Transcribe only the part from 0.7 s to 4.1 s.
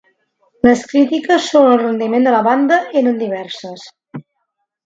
crítiques sobre el rendiment de la banda eren diverses.